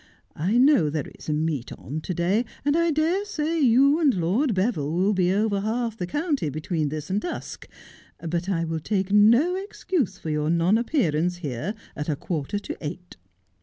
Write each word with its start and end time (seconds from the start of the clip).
I 0.35 0.57
know 0.57 0.89
there 0.89 1.11
is 1.13 1.29
a 1.29 1.33
meet 1.33 1.71
on 1.73 2.01
to 2.01 2.13
day, 2.15 2.43
and 2.65 2.75
I 2.75 2.89
dare 2.89 3.23
say 3.23 3.59
you 3.61 3.99
and 3.99 4.11
Lord 4.15 4.55
Beville 4.55 4.91
will 4.91 5.13
be 5.13 5.31
over 5.31 5.59
half 5.61 5.95
the 5.95 6.07
county 6.07 6.49
between 6.49 6.89
this 6.89 7.11
and 7.11 7.21
dusk, 7.21 7.67
but 8.19 8.49
I 8.49 8.63
will 8.65 8.79
take 8.79 9.11
no 9.11 9.55
excuse 9.55 10.17
for 10.17 10.31
your 10.31 10.49
non 10.49 10.79
appearance 10.79 11.35
here 11.45 11.75
at 11.95 12.09
a 12.09 12.15
quarter 12.15 12.57
to 12.57 12.75
eight.' 12.83 13.15